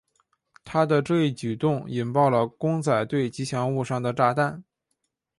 [0.63, 4.63] 他的这一举动引爆了牛仔队吉祥物上的炸弹。